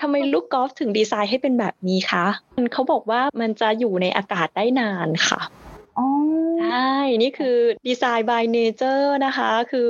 [0.00, 2.26] ทำไมลูกกอล์ฟถึงดีไซน์ให้เป็นแบบนี้คะ
[2.56, 5.63] มันเขาบอกว่ามันจะอยู่ในอากาศได้นานค่ะอ๋อ
[6.62, 9.88] ใช่ นี่คือดีไซน์ by nature นะคะ คือ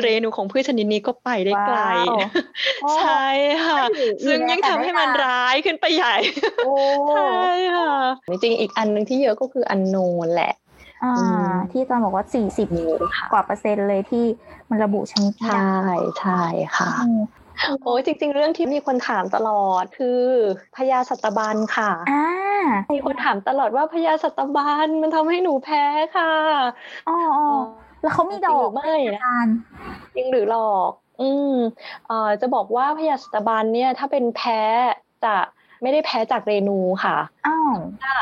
[0.00, 2.14] เรนูของพืชชนิดนี้ก็ไปได้ไกลว้าว
[2.82, 3.26] โอ้ใช่
[3.64, 6.16] ค่ะอยู่ซึ่งในยิ่งทำให้มันอากาศได้นานร้ายขึ้นไปใหญ่
[6.64, 6.74] โอ้
[7.10, 7.34] ใช่
[7.76, 7.92] ค่ะ
[8.30, 10.52] จริงๆอีกอันหนึ่งที่เยอะก็คืออันโนนแหละ
[11.04, 14.24] อ่าอืมที่อาจารย์บอกว่าสี่สิบนี่ค่ะกว่าเปอร์เซ็นต์เลยที่
[14.70, 16.42] มันระบุชนิดไม่ใช่ได้ใช่
[16.76, 17.20] ค่ะอืม
[17.82, 20.22] โอ้ยจริง ๆ เรื่องที่มีคนถามตลอดคือ
[20.76, 22.26] พญาสัตบันค่ะอ่า
[22.94, 25.84] มีคนถามตลอดว่าพญาสัตบันมันทำให้หนูแพ้
[26.16, 26.32] ค่ะ
[27.08, 27.46] อ๋ออ๋อ
[28.02, 29.54] แล้วเขามีดอกจริงหรือไม่อานะจารย์
[30.16, 31.54] จริงหรือหลอก อืม
[32.06, 34.60] เอ่อจะบอกว่าพยาสตบันเนี่ย ถ้าเป็นแพ้
[35.24, 35.36] จะ
[35.82, 38.14] ไม่ได้แพ้จากเรนูค่ะอ้าวถ้า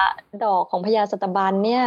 [0.44, 1.82] ดอกของพยาสตบันเนี่ย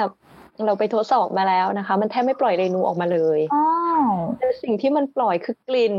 [0.66, 3.70] เราไปทดสอบมาแล้วนะคะ มันแทบไม่ปล่อยเรนูออกมาเลยอ้า
[4.02, 4.06] ว
[4.40, 5.96] แต่สิ่งที่มันปล่อยคือกลิ่น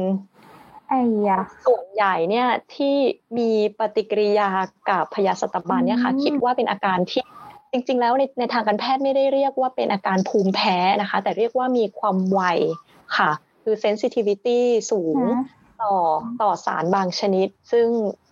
[0.93, 2.95] ไอ้ยะส่วนใหญ่เนี่ยที่
[3.39, 4.49] มีปฏิกิริยา
[4.91, 7.23] กับพยาสตบันเนี่ยค่ะอืมคิดว่าเป็นอาการที่
[7.73, 12.41] จริง ๆ แล้วในในทางการแพทย์ไม่ได้เรียกว่าเป็นอาการภูมิแพ้นะคะ แต่เรียกว่ามีความไว
[13.17, 13.31] ค่ะ
[13.63, 15.45] คือ sensitivity สูงนะ
[15.83, 15.95] ต่อ
[16.43, 17.87] ต่อสารบางชนิด ซึ่ง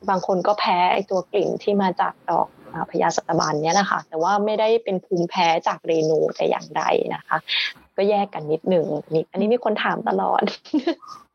[0.09, 6.83] บางคนก็แพ้ไอตัวกลิ่นที่มาจากดอกอาพญาสัตบันเนี่ยนะคะ แต่ว่าไม่ได้เป็นภูมิแพ้จากเรนูแต่อย่างใด
[7.15, 7.37] นะคะ
[7.97, 10.43] ก็แยกกันนิดหนึ่งนี่อันนี้มีคนถามตลอด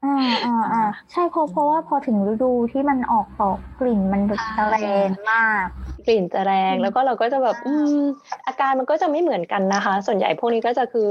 [0.06, 5.68] อ่าอ่าอ่าใช่เพราะเพราะว่าพอถึงฤดูที่มันออกดอกกลิ่นมันแบบใช่แรงมาก
[6.08, 8.00] กลิ่นจะแรงอืมแล้วก็เราก็จะแบบอืม
[8.48, 11.08] อาการมันก็จะไม่เหมือนกันนะคะ ส่วนใหญ่พวกนี้ก็จะคือ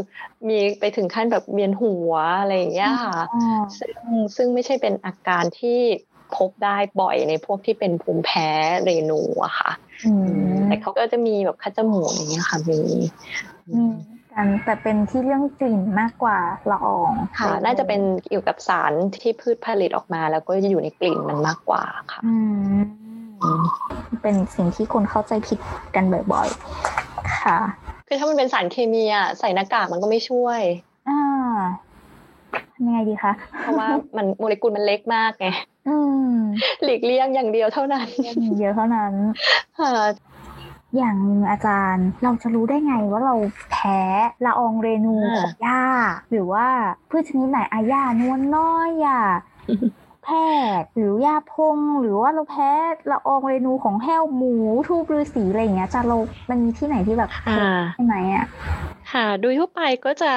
[0.48, 3.40] มีไปถึงขั้นแบบเวียนหัวอะไรอย่างเงี้ยค่ะอ๋อ
[3.78, 3.96] ซึ่ง
[4.36, 5.80] ซึ่งไม่ใช่เป็นอาการที่
[6.36, 8.48] พบได้บ่อยในพวกที่เป็นภูมิแพ้
[8.84, 9.70] เรนูอะค่ะ
[10.06, 10.12] อื
[10.52, 12.80] มแต่เขาก็จะมีแบบคัดจมูกอย่างเงี้ยค่ะมี
[13.74, 13.94] อืม
[14.34, 16.38] กันแต่เป็นที่เรื่องกลิ่นมากกว่า
[16.70, 18.92] ละอองค่ะ น่าจะเป็นเกี่ยวกับสาร
[19.22, 22.34] ที่พืชผลิตออกมา แล้วก็อยู่ในกลิ่นมันมากกว่าค่ะอื
[22.80, 22.82] ม
[23.42, 23.62] อืม
[24.22, 25.58] เป็นสิ่งที่คนเข้าใจผิด
[25.94, 27.58] กันบ่อยๆ ค่ะ
[28.06, 30.60] คือถ้ามันเป็นสารเคมีอะใส่หน้ากากมันก็ไม่ช่วย
[31.08, 31.20] อ่า
[32.74, 35.48] ทำยังไงดีคะ เพราะว่ามันโมเลกุลมันเล็กมากไง
[35.88, 35.96] อื
[36.28, 36.34] ม
[36.82, 38.06] หลีกเลี่ยงอย่างเดียวเท่านั้น
[38.42, 39.12] มีเยอะเท่านั้น
[39.78, 39.92] ค่ะ
[40.96, 43.36] อย่างหนึ่งอาจารย์ เราจะรู้ได้ไงว่าเรา
[43.72, 44.00] แพ้
[44.44, 45.82] ละอองเรนูอ่าของหญ้า
[46.30, 46.66] หรือว่า
[47.10, 49.20] พืชชนิดไหนอาหญ้านวลน้อยหญ้า
[50.24, 50.38] แพร
[50.80, 52.72] กหรือหญ้าพง หรือว่าเราแพ้
[53.10, 54.54] ละอองเรนูของแห้วหมู
[54.88, 56.18] ทูบฤาษีอะไรอย่างเงี้ยอาจารย์เรา
[56.50, 58.46] มันมีที่ไหนที่แบบค่ะใช่ไหมอะ
[59.12, 60.32] ค่ะ โดยทั่วไปก็จะ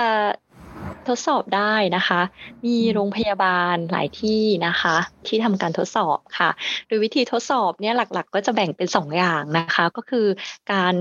[1.09, 2.21] ทดสอบได้นะคะ
[2.65, 4.95] มีอืมโรงพยาบาลหลายที่นะคะ
[5.27, 6.49] ที่ทำการทดสอบค่ะ
[6.87, 10.27] โดยวิธีทดสอบเนี่ยหลักๆ ก็จะแบ่งเป็นสองอย่างนะคะ ก็คือ
[10.73, 10.95] การ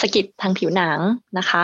[0.00, 0.98] สะกิดทางผิวหนัง
[1.38, 1.62] นะคะ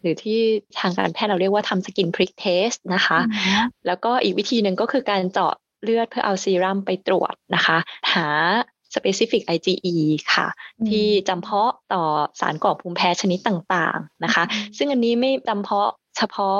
[0.00, 0.38] หรือที่
[0.80, 5.52] ทางการแพทย์เราเรียกว่าทำ skin prick test นะคะอืมแล้วก็อีกวิธีหนึ่งก็คือการเจาะ
[5.82, 7.78] เลือดเพื่อเอาซีรัมไปตรวจนะคะ
[8.12, 8.26] หา
[8.94, 9.96] specific IgE
[10.34, 10.46] ค่ะ
[10.78, 12.02] อืมที่จำเพาะต่อ
[12.40, 16.58] สารก่อภูมิแพ้ชนิดต่างๆนะคะอืมซึ่งอันนี้ไม่จำเพาะเฉพาะ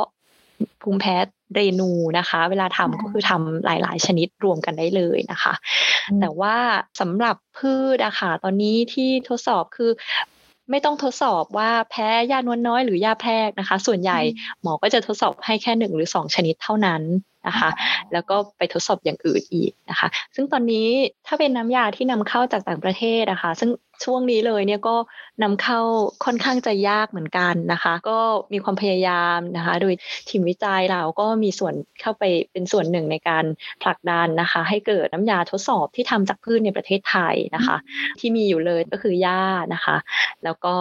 [0.82, 1.16] ภูมิแพ้
[1.54, 5.52] เรณูนะคะ เวลาทำอ่าก็คือทำหลาย ๆ ชนิดรวมกันได้เลยนะคะ
[6.20, 6.56] แต่ว่า
[7.00, 9.90] สำหรับพืชอะค่ะตอนนี้ที่ทดสอบคือ
[10.70, 14.20] ไม่ต้องทดสอบว่าแพ้ยานวลน้อยหรือยาแพรกนะคะ ส่วนใหญ่
[14.62, 17.02] หมอก็จะทดสอบให้แค่หนึ่งหรือสองชนิดเท่านั้น
[17.46, 17.70] นะคะ
[18.12, 20.88] แล้วก็ไปทดสอบอย่างอื่นอีกนะคะ ซึ่งตอนนี้
[21.26, 23.70] ถ้าเป็นน้ำยาที่นำเข้าจากต่างประเทศนะคะ ซึ่ง
[24.04, 24.96] ช่วงนี้เลยเนี่ยก็
[25.42, 25.80] นำเข้า
[26.24, 28.18] ค่อนข้างจะยากเหมือนกันนะคะ ก็
[28.52, 29.94] มีความพยายามนะคะ โดย
[30.28, 33.44] ทีมวิจัยเราก็มีส่วนเข้าไปเป็นส่วนหนึ่งในการ
[33.82, 37.76] ผลักดันนะคะ ให้เกิดน้ำยาทดสอบที่ทำจากพืชในประเทศไทยนะคะ
[38.20, 39.42] ที่มีอยู่เลยก็คือหญ้า
[39.74, 39.96] นะคะ
[40.44, 40.76] แล้วก็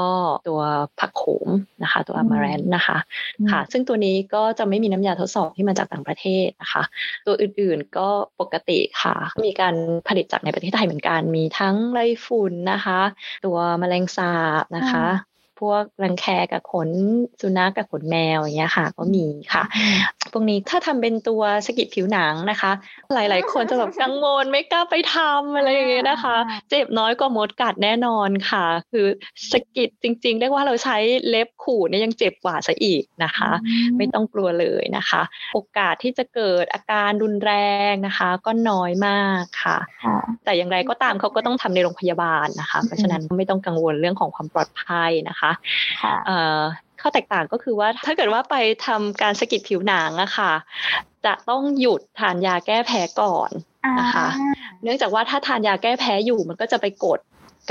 [0.47, 0.61] ตัว
[0.99, 1.49] ผักโขม
[1.83, 2.97] นะคะ ตัวอือามมาแรนนะคะ
[3.39, 6.83] อืมค่ะ ซึ่งตัวนี้ก็จะไม่มีน้ำยาทดสอบที่มาจากต่างประเทศนะคะ
[7.25, 8.09] ตัวอื่นๆก็
[8.39, 9.75] ปกติค่ะ มีการ
[10.07, 13.01] ผลิตจากในประเทศไทยเหมือนกัน มีทั้งไรฝุ่นนะคะ
[13.45, 15.30] ตัวแมลงสาบนะคะ
[15.61, 16.89] พพวกรังแคกับขน
[17.41, 19.63] สุนัขกับขนแมวอย่างเงี้ยค่ะ ก็มีค่ะ
[20.31, 22.71] พวกนี้ถ้าทำเป็นตัวสกิดผิวหนังนะคะ
[23.13, 26.37] หลาย ๆ คนจะแบบกังวลไม่กล้าไปทำอะไรอย่างเงี้ยนะคะ
[26.69, 29.07] เจ็บน้อยกว่ามดกัดแน่นอนค่ะ คือ
[29.51, 30.97] สกิดจริง ๆ เรียกว่าเราใช้
[31.29, 33.51] เล็บขูดเนี่ยยังเจ็บกว่าซะอีกนะคะ
[33.97, 35.21] ไม่ต้องกลัวเลยนะคะ
[35.53, 37.53] โอกาสที่จะเกิดอาการรุนแร
[37.91, 45.50] งนะคะ ก็น้อยมากค่ะค่ะแต่อย่างไรก็ตามเขาก็ต้องทำในโรงพยาบาลนะคะ เพราะฉะนั้นไม่ต้องกังวลเรื่องของความปลอดภัยนะคะ
[46.01, 46.59] ค่ะเอ่อ
[47.01, 50.51] ข้อแตกต่างก็คือว่าถ้าเกิดว่าไปทำการสะกิดผิวหนังอะค่ะ
[51.25, 53.49] จะต้องหยุดทานยาแก้แพ้ก่อน
[53.99, 54.27] นะคะ
[54.83, 57.19] เนื่องจากว่าถ้าทานยาแก้แพ้อยู่มันก็จะไปกด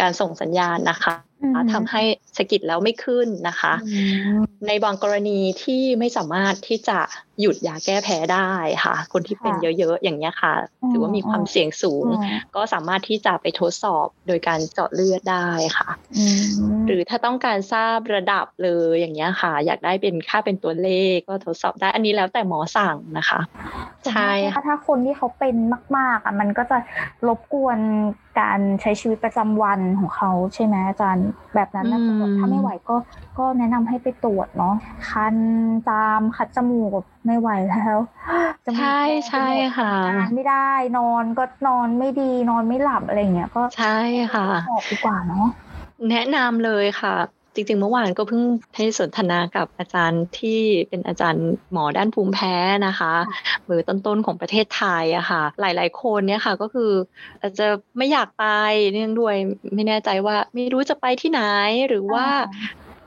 [0.00, 1.29] การส่งสัญญาณนะคะอืม
[1.72, 2.02] ทำให้
[2.36, 3.90] สะกิดแล้วไม่ขึ้นนะคะอื
[4.36, 6.98] มในบางกรณีที่ไม่สามารถที่จะ
[7.40, 8.50] หยุดยาแก้แพ้ได้
[8.84, 15.48] ค่ะ คนที่เป็นค่ะเยอะๆ อย่างเงี้ยค่ะอืมถือว่ามีความเสี่ยงสูงอืมก็สามารถที่จะไปทดสอบโดยการเจาะเลือดได้
[15.78, 23.40] ค่ะอืมหรือถ้าต้องการทราบระดับเลยอย่างเงี้ยค่ะ อยากได้เป็นค่าเป็นตัวเลขก็ทดสอบได้อันนี้แล้วแต่หมอสั่งนะคะ
[24.10, 25.56] ใช่ถ้าถ้าคนที่เขาเป็น
[25.96, 26.78] มาก ๆอะมันก็จะ
[27.28, 27.78] รบกวน
[28.40, 32.00] การใช้ชีวิตประจำวันของเขาใช่ไหมอาจารย์แบบนั้นนะ
[32.38, 32.96] ถ้าไม่ไหวก็
[33.38, 34.74] ก็แนะนำให้ไปตรวจเนาะ
[35.10, 35.36] คัน
[35.88, 37.98] จามคัดจมูกไม่ไหวแล้ว
[38.66, 43.96] จมูกใช่ใช่ค่ะทานไม่ได้นอนก็นอนไม่ดีนอนไม่หลับอะไรอย่างเงี้ยก็ใช่
[44.34, 45.46] ค่ะออกดีกว่าเนาะ
[46.10, 47.16] แนะนำเลยค่ะ
[47.54, 48.42] จริงๆ เมื่อวานก็เพิ่ง
[48.76, 52.54] ให้สนทนากับอาจารย์ที่เป็นอาจารย์หมอด้านภูมิแพ้
[52.86, 53.12] นะคะ
[53.66, 56.92] เบอร์ต้นๆของประเทศไทยอะค่ะ หลายๆ คนเนี่ยค่ะก็คือ
[57.40, 57.66] อาจจะ
[57.98, 58.44] ไม่อยากไป
[58.92, 59.34] เนื่องด้วย
[59.74, 61.40] ไม่แน่ใจว่าไม่รู้จะไปที่ไหน
[61.88, 62.26] หรือว่า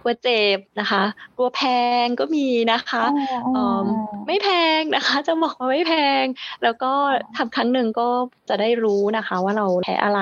[0.05, 1.03] กลัวเจ็บนะคะ
[1.37, 1.61] กลัวแพ
[2.03, 3.03] งก็มีนะคะ
[3.53, 3.85] เอิ่ม
[4.27, 4.47] ไม่แพ
[4.79, 6.25] งนะคะจะบอกว่าไม่แพง
[6.63, 6.91] แล้วก็
[7.37, 8.07] ทำครั้งหนึ่งก็
[8.49, 10.21] จะได้รู้นะคะ ว่าเราแพ้อะไร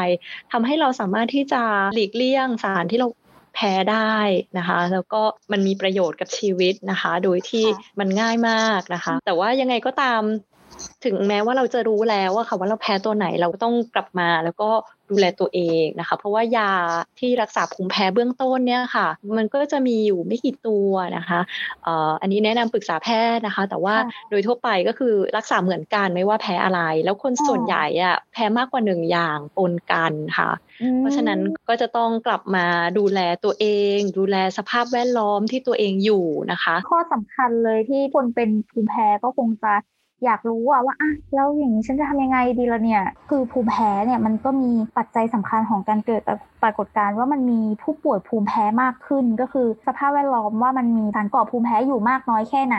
[0.51, 1.63] ทำให้เราสามารถที่จะ
[1.95, 3.07] หลีกเลี่ยงสารที่เรา
[3.55, 4.17] แพ้ได้
[4.57, 10.21] นะคะ แล้วก็มันมีประโยชน์กับชีวิตนะคะ โดยที่ค่ะมันง่ายมากนะคะ แต่ว่ายังไงก็ตาม
[11.05, 14.69] ถึงแม้ว่าเราจะรู้แล้วอะค่ะว่าเราแพ้ตัวไหนเราก็ต้องกลับมาแล้วก็
[15.11, 16.71] ดูแลตัวเองนะคะ เพราะว่ายา
[17.19, 21.39] ที่รักษาภูมิแพ้เบื้องต้นเนี่ยค่ะ มันก็จะมีอยู่ไม่กี่ตัวนะคะ
[21.83, 30.49] เอ่ออันนี้แนะนำปรึกษาแพทย์นะคะ แต่ว่าค่ะโดยทั่วไปก็คือรักษาเหมือนกันไม่ว่าแพ้อะไร แล้วคนอ๋อส่วนใหญ่อะแพ้มากกว่าหนึ่งอย่างปนกันค่ะ
[30.81, 32.65] อืมเพราะฉะนั้นก็จะต้องกลับมา
[32.97, 39.73] ดูแลตัวเอง ดูแลสภาพแวดล้อมที่ตัวเองอยู่นะคะ ข้อสำคัญเลยที่คนเป็นภูมิแพ้ก็คงจะ
[40.25, 46.21] อยากรู้อะว่าอะแล้วอย่างนี้ฉันจะทำยังไงดีละเนี่ย คือภูมิแพ้เนี่ยมันก็มีปัจจัยสำคัญของการเกิด
[46.63, 52.77] ปรากฏการณ์ว่ามันมีผู้ป่วยภูมิแพ้มากขึ้น ก็คือสภาพแวดล้อมว่ามันมีสารก่อภูมิแพ้อยู่มากน้อยแค่ไหน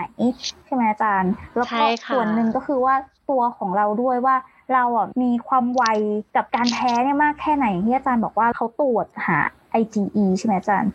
[0.66, 2.94] ใช่ไหมอาจารย์ แล้วก็ส่วนหนึ่งก็คือว่า
[3.30, 4.36] ตัวของเราด้วยว่า
[4.74, 5.84] เราอะมีความไว
[6.36, 9.38] กับการแพ้เนี่ยมากแค่ไหนที่อาจารย์บอกว่าเขาตรวจหา
[9.80, 10.90] IgE ใช่ไหมอาจารย์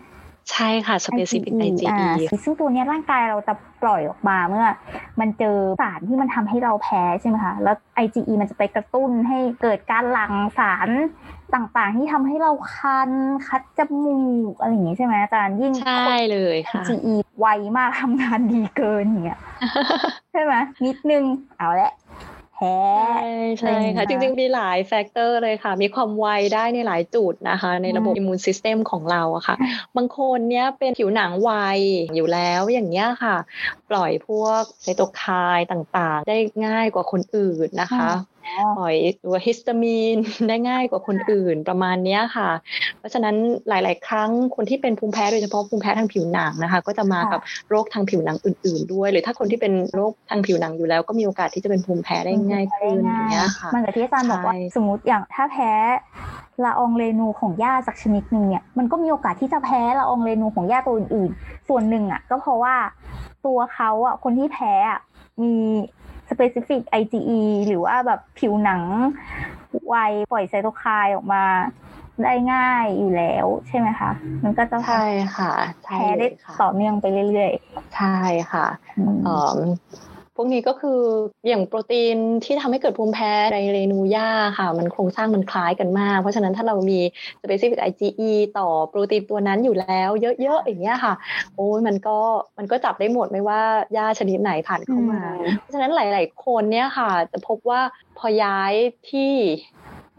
[0.51, 4.65] ใช่ค่ะ specific IgE อ่าซึ่งตัวเนี้ยร่างกายเราจะปล่อยออกมาเมื่อ
[5.19, 10.89] มันเจอสารที่มันทำให้เราแพ้ใช่ไหมคะ แล้ว IgE มันจะไปกระตุ้นให้เกิดการหลั่งสาร
[11.55, 13.11] ต่างๆ ที่ทำให้เราคัน
[13.47, 19.39] คัดจมูกอะไรอย่างงี้ใช่ไหมอาจารย์ยิ่งใช่เลยค่ะ IgE ไวมากทำงานดีเกินอย่างเงี้ย
[20.31, 20.53] ใช่ไหม
[20.85, 21.23] นิดนึง
[21.57, 21.93] เอาละ
[22.57, 22.77] แพ้
[23.59, 29.55] ใช่ใช่ค่ะอะไรจอย่างเงี้ยริง ๆ มีหลาย factor เลยค่ะ มีความไวได้ในหลายจุดนะคะ ในระบบอืม immune system ของเราอะค่ะ
[29.97, 31.51] บางคนเนี้ยเป็นผิวหนังไว
[32.15, 33.35] อยู่แล้วอย่างเงี้ยค่ะ
[33.89, 35.23] ปล่อยพวกไซโตไค
[35.57, 38.36] น์ต่างๆ ได้ง่ายกว่าคนอื่นนะคะอ๋อ
[38.77, 42.49] ปล่อยตัวฮิสตามีนได้ง่ายกว่าคนอื่นประมาณเนี้ยค่ะ
[42.99, 43.35] เพราะฉะนั้น
[43.69, 55.71] หลาย ๆ ครั้งคนที่เป็นภูมิแพ้โดยเฉพาะภูมิแพ้ทางผิวหนังนะคะ ก็จะมาค่ะกับโรคทางผิวหนังอื่น ๆ ด้วย หรือถ้าคนที่เป็นโรคทางผิวหนังอยู่แล้ว ก็มีโอกาสที่จะเป็นภูมิแพ้ได้ง่ายขึ้นอย่างเงี้ยค่ะมันกับที่อาจารย์บอกว่าใช่สมมติอย่างถ้าแพ้
[56.63, 62.75] ละอองเรนูของหญ้าสักชนิดหนึ่งเนี่ยมันก็มีโอกาสที่จะแพ้ละอองเรนูของหญ้าตัวอื่นๆ ส่วนหนึ่งอะก็เพราะว่า
[63.45, 64.99] ตัวเขาอะคนที่แพ้อะ
[65.41, 65.53] มี
[66.31, 68.81] specific IgE หรือว่าแบบผิวหนัง
[69.87, 69.95] ไว
[70.31, 71.43] ปล่อยไซโตไคน์ออกมา
[72.23, 74.11] ได้ง่ายอยู่แล้วใช่ไหมคะ
[74.43, 75.05] มันก็จะใช่
[75.37, 75.51] ค่ะ
[75.83, 77.51] ใช่แพ้เลได้ยค่ะต่อเนื่องไปเรื่อย
[77.95, 78.17] ใช่
[78.51, 79.57] ค่ะๆอืมเอ่อ
[80.39, 81.01] พวกนี้ก็คือ
[81.47, 86.99] อย่างโปรตีนที่ทำให้เกิดภูมิแพ้ในเรนูย่าค่ะ มันโครงสร้างมันคล้ายกันมาก เพราะฉะนั้นถ้าเรามี
[87.41, 90.09] specific IgE ต่อโปรตีนตัวนั้นอยู่แล้ว
[90.41, 91.13] เยอะๆอย่างเงี้ยค่ะ
[91.55, 92.17] โอ้ยมันก็
[92.57, 93.61] มันก็จับได้หมดไม่ว่า
[93.97, 95.21] ย่าชนิดไหนผ่านเข้ามา
[95.59, 97.81] เพราะฉะนั้นหลาย ๆ คนเนี่ยค่ะ จะพบว่า
[98.17, 98.73] พอย้าย
[99.09, 99.31] ที่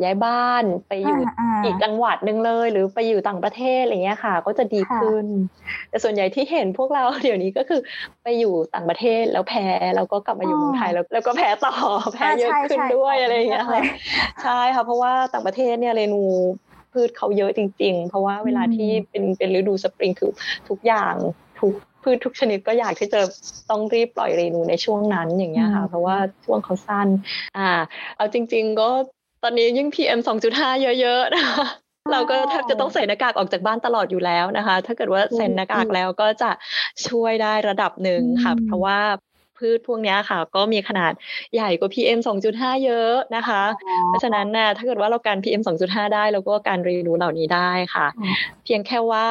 [0.04, 5.26] ย้ายบ้านไปอยู่อ่าๆอีกจังหวัดหนึ่งเลย หรือไปอยู่ต่างประเทศอะไรเงี้ยค่ะ ก็จะดีค่ะขึ้น
[5.90, 7.80] แต่ส่วนใหญ่ที่เห็นพวกเราเดี๋ยวนี้ก็คือ
[8.22, 11.74] ไปอยู่ต่างประเทศแล้วแพ้แล้วก็กลับมาอยู่เมืองไทยแล้วแล้วก็แพ้ต่อ
[12.14, 16.22] แพ้เยอะใช่ขึ้นใช่ด้วยใช่อะไรอย่างเงี้ยใช่ค่ะใช่ค่ะเพราะว่าต่างประเทศเนี่ยเรนู
[16.92, 20.32] พืชเขาเยอะจริง ๆ เพราะว่าเวลาที่เป็นเป็นฤดูสปริงคือ
[20.68, 21.14] ทุกอย่าง
[21.60, 23.20] ทุกพืชทุกชนิดก็อยากที่จะ
[23.70, 27.08] ต้องรีบปล่อยเรนูในช่วงนั้นอย่างเงี้ยค่ะ เพราะว่าช่วงเขาสั้น
[27.56, 27.68] อ่า
[28.16, 28.88] เอาจริง ๆ ก็
[29.42, 30.20] ตอนนี้ยิ่ง PM
[30.50, 31.66] 2.5 เยอะๆนะคะ
[32.12, 36.50] เราก็แทบจะต้องใส่หน้ากากออกจากบ้านตลอดอยู่แล้วนะคะ ถ้าเกิดว่าใส่หน้ากากแล้วก็จะ
[37.08, 38.98] ช่วยได้ระดับหนึ่งค่ะ เพราะว่า
[39.58, 41.12] พืชพวกนี้ค่ะ ก็มีขนาด
[41.54, 42.18] ใหญ่กว่า PM
[42.52, 43.62] 2.5 เยอะนะคะ
[44.06, 48.06] เพราะฉะนั้นนะถ้าเกิดว่าเราการ PM 2.5 ได้เราก็การเรียนรู้เหล่านี้ได้ค่ะ
[48.64, 49.26] เพียงแค่ว่า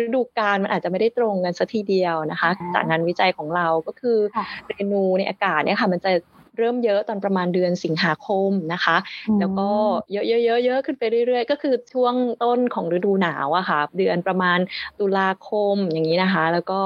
[0.00, 4.18] ฤดูกาลมันอาจจะไม่ได้ตรงกันสัทีเดียวนะคะ จากงานวิจัยของเราก็คือ
[4.66, 6.10] เรนูในอากาศเนี่ยค่ะ มันจะ
[6.58, 8.96] เริ่มเยอะตอนประมาณเดือนสิงหาคมนะคะ
[9.40, 9.68] แล้วก็
[10.12, 14.58] เยอะๆเยอะๆขึ้นไปเรื่อยๆ ก็คือช่วงต้นของฤดูหนาวอะค่ะ เดือนประมาณ
[14.98, 16.80] ตุลาคมอย่างนี้นะคะ แล้วก็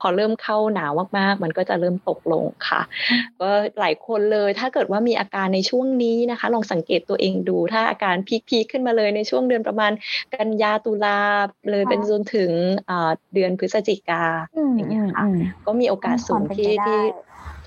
[0.00, 2.80] พอเริ่มเข้าหนาวมากๆ มันก็จะเริ่มตกลงค่ะ
[3.40, 3.50] ก็
[3.80, 8.16] หลายคนเลย ถ้าเกิดว่ามีอาการในช่วงนี้นะคะ ลองสังเกตตัวเองดู ถ้าอาการ
[8.48, 9.92] พีคๆขึ้นมาเลยในช่วงเดือนประมาณ
[10.34, 11.18] กันยาตุลา
[11.70, 12.50] เลยเป็นจนถึง
[13.34, 14.24] เดือนพฤศจิกา
[14.74, 15.24] อย่างเงี้ยค่ะ
[15.66, 17.00] ก็มีโอกาสสูงที่ที่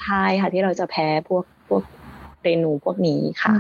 [0.08, 1.84] ใช่ค่ะที่เราจะแพ้พวกพวก
[2.42, 3.56] เรนูพวกนี้ค่ะ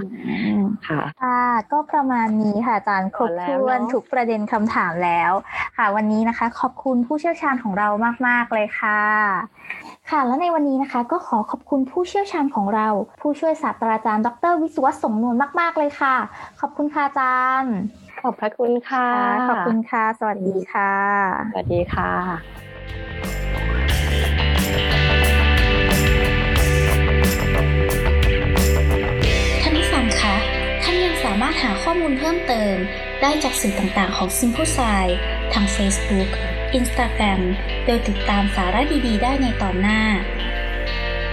[0.87, 5.31] ค่ะค่ะก็ประมาณนี้ค่ะอาจารย์ครบถ้วนทุกประเด็นคำถามแล้ว
[5.77, 7.89] ค่ะวันนี้นะคะ ขอบคุณผู้เชี่ยวชาญของเรา
[8.27, 9.01] มาก ๆ เลยค่ะ
[10.09, 12.87] ค่ะแล้วในวันนี้นะคะ ก็ขอขอบคุณผู้เชี่ยวชาญของเรา
[13.21, 16.15] ผู้ช่วยศาสตราจารย์ ดร วิศวสมนวนมาก ๆ เลยค่ะ
[16.59, 17.73] ขอบคุณค่ะอาจารย์
[18.21, 19.07] ขอบพระคุณค่ะ
[19.49, 20.93] ขอบคุณค่ะ สวัสดีค่ะ
[21.53, 22.66] สวัสดีค่ะ
[31.61, 32.75] หาข้อมูลเพิ่มเติม
[33.21, 35.05] ได้จากสื่อต่างๆ ของ Simple s i
[35.53, 36.29] ทาง Facebook
[36.79, 37.41] Instagram
[37.85, 40.01] โดยติดตามสาระดีๆ ได้ในตอนหน้า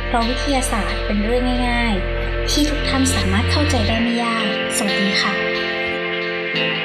[0.06, 4.44] เพราะวิทยาศาสตร์เป็นเรื่องง่าย ๆ ที่ทุกท่านสามารถเข้าใจได้ไม่ยาก
[4.76, 6.83] สวัสดีค่ะ